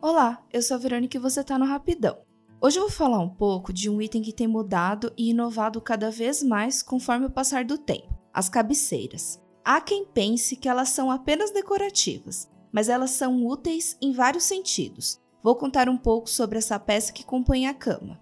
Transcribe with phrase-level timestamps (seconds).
[0.00, 2.18] Olá, eu sou a Verônica e você está no Rapidão.
[2.60, 6.10] Hoje eu vou falar um pouco de um item que tem mudado e inovado cada
[6.10, 9.40] vez mais conforme o passar do tempo: as cabeceiras.
[9.64, 15.20] Há quem pense que elas são apenas decorativas, mas elas são úteis em vários sentidos.
[15.42, 18.20] Vou contar um pouco sobre essa peça que compõe a cama.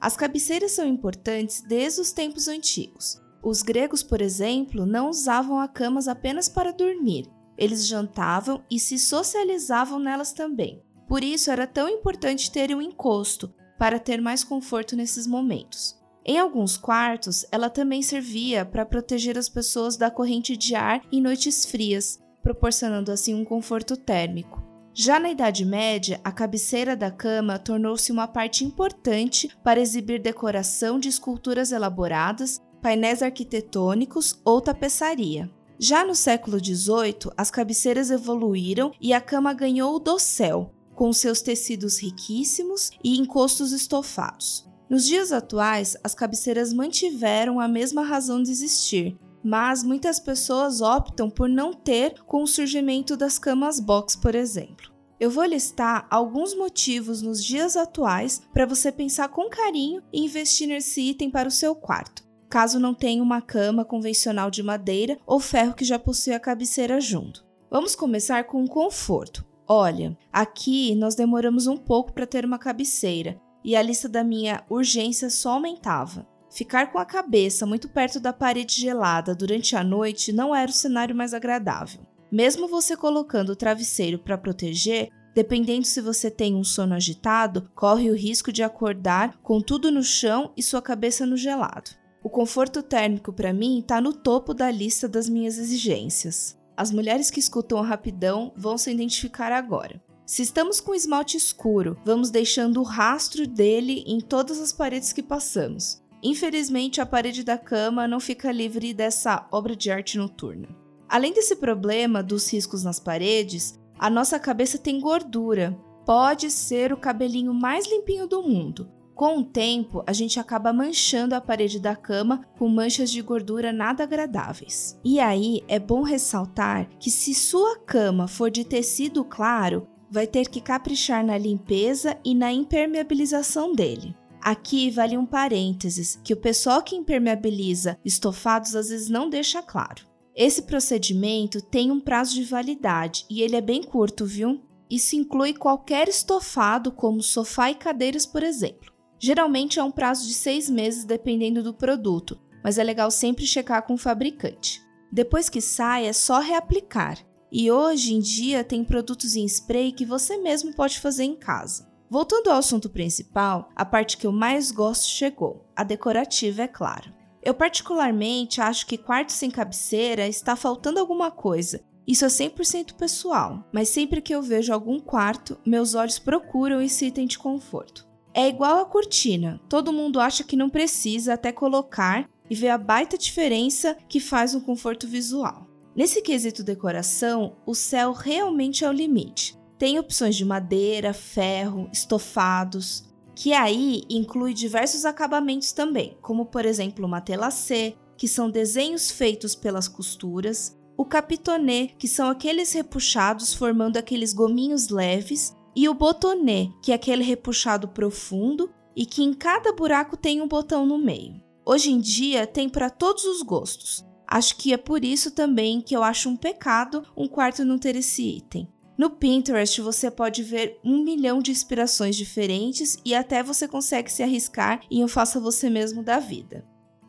[0.00, 3.23] As cabeceiras são importantes desde os tempos antigos.
[3.44, 8.98] Os gregos, por exemplo, não usavam a camas apenas para dormir, eles jantavam e se
[8.98, 10.82] socializavam nelas também.
[11.06, 16.02] Por isso era tão importante ter um encosto para ter mais conforto nesses momentos.
[16.24, 21.20] Em alguns quartos, ela também servia para proteger as pessoas da corrente de ar em
[21.20, 24.64] noites frias, proporcionando assim um conforto térmico.
[24.94, 30.98] Já na Idade Média, a cabeceira da cama tornou-se uma parte importante para exibir decoração
[30.98, 35.50] de esculturas elaboradas, painéis arquitetônicos ou tapeçaria.
[35.78, 41.40] Já no século XVIII, as cabeceiras evoluíram e a cama ganhou o dossel, com seus
[41.40, 44.68] tecidos riquíssimos e encostos estofados.
[44.86, 51.30] Nos dias atuais, as cabeceiras mantiveram a mesma razão de existir, mas muitas pessoas optam
[51.30, 54.92] por não ter com o surgimento das camas box, por exemplo.
[55.18, 60.68] Eu vou listar alguns motivos nos dias atuais para você pensar com carinho e investir
[60.68, 62.24] nesse item para o seu quarto
[62.54, 67.00] caso não tenha uma cama convencional de madeira ou ferro que já possui a cabeceira
[67.00, 67.44] junto.
[67.68, 69.44] Vamos começar com o conforto.
[69.66, 74.62] Olha, aqui nós demoramos um pouco para ter uma cabeceira e a lista da minha
[74.70, 76.28] urgência só aumentava.
[76.48, 80.74] Ficar com a cabeça muito perto da parede gelada durante a noite não era o
[80.74, 82.06] cenário mais agradável.
[82.30, 88.12] Mesmo você colocando o travesseiro para proteger, dependendo se você tem um sono agitado, corre
[88.12, 92.03] o risco de acordar com tudo no chão e sua cabeça no gelado.
[92.24, 96.58] O conforto térmico para mim está no topo da lista das minhas exigências.
[96.74, 100.02] As mulheres que escutam a rapidão vão se identificar agora.
[100.24, 105.22] Se estamos com esmalte escuro, vamos deixando o rastro dele em todas as paredes que
[105.22, 106.02] passamos.
[106.22, 110.68] Infelizmente, a parede da cama não fica livre dessa obra de arte noturna.
[111.06, 115.78] Além desse problema dos riscos nas paredes, a nossa cabeça tem gordura.
[116.06, 121.36] Pode ser o cabelinho mais limpinho do mundo, com o tempo, a gente acaba manchando
[121.36, 124.98] a parede da cama com manchas de gordura nada agradáveis.
[125.04, 130.48] E aí é bom ressaltar que se sua cama for de tecido claro, vai ter
[130.48, 134.14] que caprichar na limpeza e na impermeabilização dele.
[134.40, 140.06] Aqui vale um parênteses que o pessoal que impermeabiliza estofados às vezes não deixa claro.
[140.34, 144.60] Esse procedimento tem um prazo de validade e ele é bem curto, viu?
[144.90, 148.93] Isso inclui qualquer estofado, como sofá e cadeiras, por exemplo.
[149.18, 153.86] Geralmente é um prazo de seis meses, dependendo do produto, mas é legal sempre checar
[153.86, 154.82] com o fabricante.
[155.12, 157.18] Depois que sai, é só reaplicar.
[157.52, 161.88] E hoje em dia tem produtos em spray que você mesmo pode fazer em casa.
[162.10, 167.12] Voltando ao assunto principal, a parte que eu mais gosto chegou, a decorativa, é claro.
[167.42, 171.84] Eu particularmente acho que quarto sem cabeceira está faltando alguma coisa.
[172.06, 177.06] Isso é 100% pessoal, mas sempre que eu vejo algum quarto, meus olhos procuram esse
[177.06, 178.06] item de conforto.
[178.34, 182.76] É igual a cortina, todo mundo acha que não precisa até colocar e vê a
[182.76, 185.68] baita diferença que faz no conforto visual.
[185.94, 189.56] Nesse quesito decoração, o céu realmente é o limite.
[189.78, 193.04] Tem opções de madeira, ferro, estofados,
[193.36, 199.54] que aí inclui diversos acabamentos também, como por exemplo uma telacê, que são desenhos feitos
[199.54, 206.70] pelas costuras, o capitonê, que são aqueles repuxados formando aqueles gominhos leves, e o botonê,
[206.82, 211.42] que é aquele repuxado profundo e que em cada buraco tem um botão no meio.
[211.66, 214.04] Hoje em dia tem para todos os gostos.
[214.26, 217.96] Acho que é por isso também que eu acho um pecado um quarto não ter
[217.96, 218.68] esse item.
[218.96, 224.22] No Pinterest você pode ver um milhão de inspirações diferentes e até você consegue se
[224.22, 226.64] arriscar em um faça você mesmo da vida.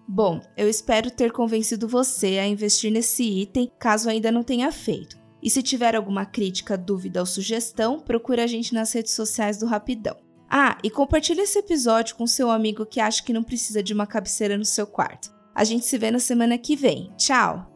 [0.08, 5.25] Bom, eu espero ter convencido você a investir nesse item caso ainda não tenha feito.
[5.46, 9.68] E se tiver alguma crítica, dúvida ou sugestão, procure a gente nas redes sociais do
[9.68, 10.18] Rapidão.
[10.50, 14.08] Ah, e compartilhe esse episódio com seu amigo que acha que não precisa de uma
[14.08, 15.32] cabeceira no seu quarto.
[15.54, 17.14] A gente se vê na semana que vem.
[17.16, 17.75] Tchau!